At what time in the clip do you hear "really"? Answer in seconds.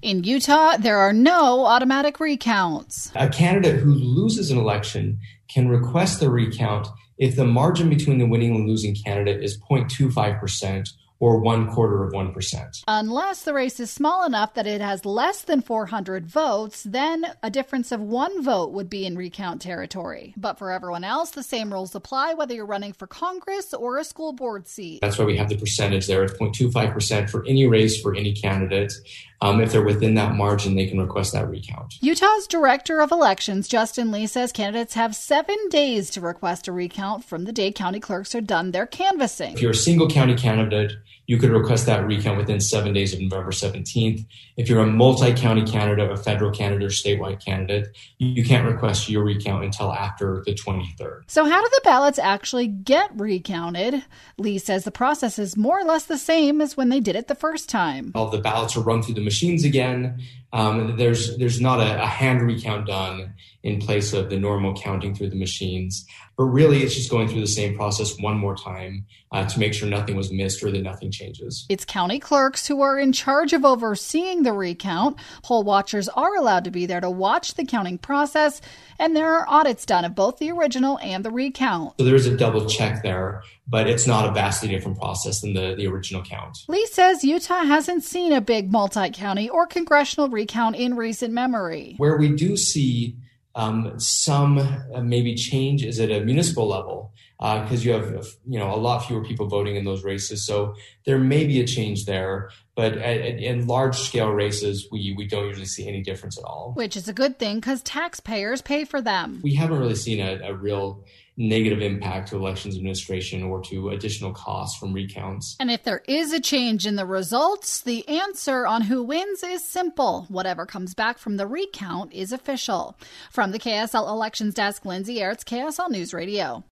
66.44-66.82, 109.78-109.96